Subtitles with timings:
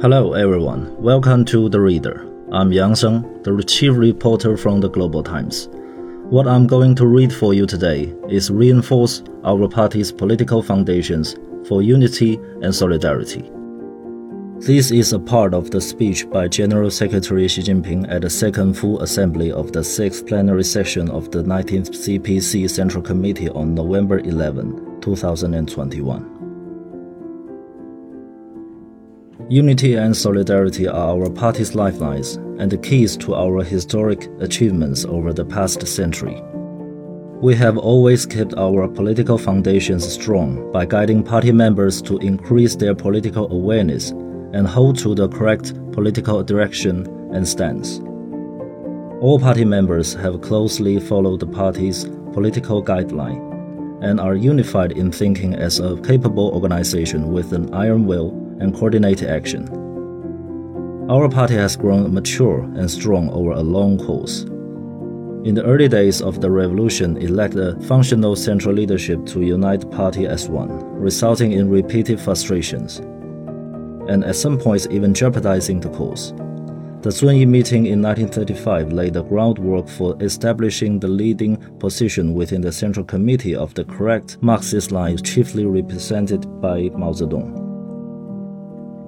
[0.00, 0.96] Hello, everyone.
[0.96, 2.26] Welcome to The Reader.
[2.52, 5.68] I'm Yang Sheng, the chief reporter from the Global Times.
[6.30, 11.36] What I'm going to read for you today is reinforce our party's political foundations
[11.68, 13.50] for unity and solidarity.
[14.60, 18.78] This is a part of the speech by General Secretary Xi Jinping at the second
[18.78, 24.20] full assembly of the sixth plenary session of the 19th CPC Central Committee on November
[24.20, 26.39] 11, 2021.
[29.50, 35.32] Unity and solidarity are our party's lifelines and the keys to our historic achievements over
[35.32, 36.40] the past century.
[37.42, 42.94] We have always kept our political foundations strong by guiding party members to increase their
[42.94, 44.10] political awareness
[44.52, 47.98] and hold to the correct political direction and stance.
[49.20, 53.48] All party members have closely followed the party's political guideline
[54.00, 59.28] and are unified in thinking as a capable organization with an iron will and coordinated
[59.28, 59.68] action.
[61.10, 64.42] Our party has grown mature and strong over a long course.
[65.42, 69.90] In the early days of the revolution, it lacked a functional central leadership to unite
[69.90, 72.98] party as one, resulting in repeated frustrations,
[74.08, 76.32] and at some points even jeopardizing the cause.
[77.02, 82.70] The Zunyi meeting in 1935 laid the groundwork for establishing the leading position within the
[82.70, 87.59] Central Committee of the correct Marxist line chiefly represented by Mao Zedong.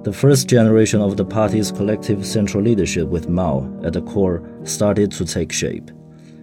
[0.03, 5.11] The first generation of the party's collective central leadership with Mao at the core started
[5.13, 5.91] to take shape,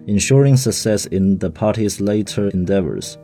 [0.07, 3.19] ensuring success in the party's later endeavors.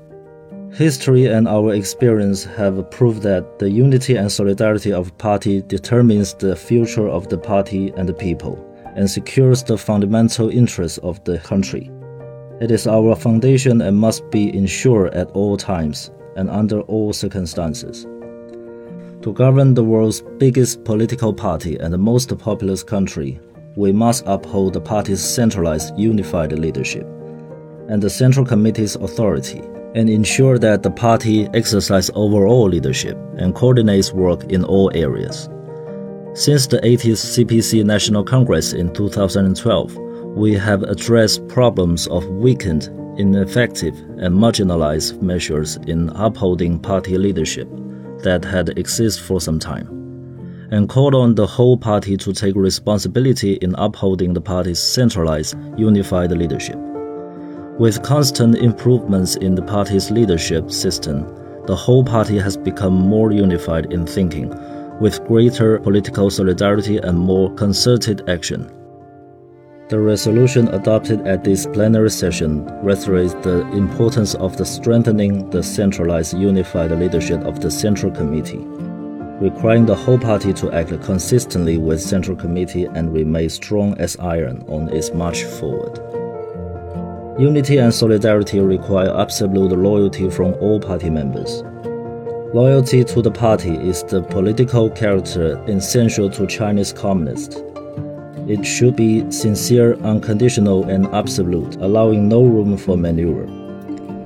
[0.73, 6.55] History and our experience have proved that the unity and solidarity of party determines the
[6.55, 8.63] future of the party and the people,
[8.95, 11.89] and secures the fundamental interests of the country.
[12.61, 18.05] It is our foundation and must be ensured at all times and under all circumstances.
[19.23, 23.39] To govern the world's biggest political party and the most populous country,
[23.75, 27.05] we must uphold the party's centralized, unified leadership
[27.89, 29.61] and the Central Committee's authority,
[29.95, 35.49] and ensure that the party exercises overall leadership and coordinates work in all areas.
[36.33, 39.95] Since the 80th CPC National Congress in 2012,
[40.35, 47.67] we have addressed problems of weakened, ineffective, and marginalized measures in upholding party leadership
[48.23, 49.87] that had existed for some time,
[50.71, 56.31] and called on the whole party to take responsibility in upholding the party's centralized, unified
[56.31, 56.77] leadership.
[57.79, 61.25] With constant improvements in the party's leadership system,
[61.67, 64.49] the whole party has become more unified in thinking,
[64.99, 68.71] with greater political solidarity and more concerted action.
[69.89, 76.37] The resolution adopted at this plenary session reiterates the importance of the strengthening the centralized
[76.37, 78.65] unified leadership of the Central Committee,
[79.39, 84.61] requiring the whole party to act consistently with Central Committee and remain strong as iron
[84.67, 85.97] on its march forward.
[87.39, 91.63] Unity and solidarity require absolute loyalty from all party members.
[92.53, 97.61] Loyalty to the party is the political character essential to Chinese communists.
[98.47, 103.45] It should be sincere, unconditional, and absolute, allowing no room for maneuver.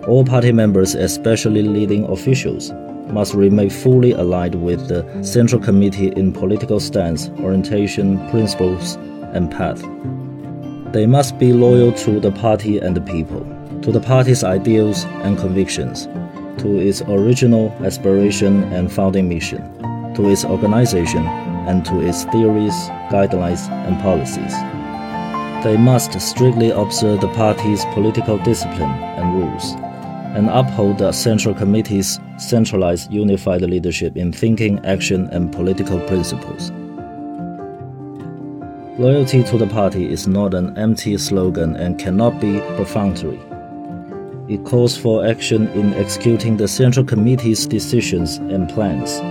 [0.07, 2.71] All party members, especially leading officials,
[3.07, 8.93] must remain fully aligned with the Central Committee in political stance, orientation, principles,
[9.33, 9.81] and path.
[10.93, 13.41] They must be loyal to the party and the people,
[13.81, 16.05] to the party's ideals and convictions,
[16.61, 19.63] to its original aspiration and founding mission,
[20.13, 21.25] to its organization
[21.67, 22.73] and to its theories,
[23.09, 24.53] guidelines, and policies.
[25.63, 29.73] They must strictly observe the party's political discipline and rules,
[30.35, 36.71] and uphold the Central Committee's centralized unified leadership in thinking, action, and political principles.
[38.99, 43.39] Loyalty to the party is not an empty slogan and cannot be perfunctory.
[44.49, 49.21] It calls for action in executing the Central Committee's decisions and plans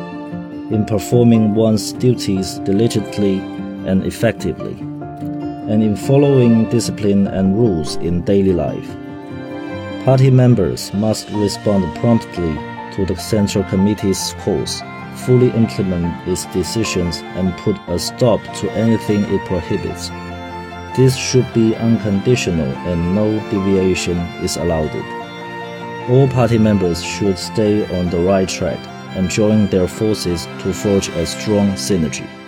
[0.71, 3.39] in performing one's duties diligently
[3.87, 4.75] and effectively,
[5.69, 8.89] and in following discipline and rules in daily life.
[10.05, 12.55] Party members must respond promptly
[12.95, 14.81] to the Central Committee's calls,
[15.27, 20.09] fully implement its decisions, and put a stop to anything it prohibits.
[20.97, 24.91] This should be unconditional and no deviation is allowed.
[26.11, 28.79] All party members should stay on the right track
[29.17, 32.40] and join their forces to forge a strong synergy.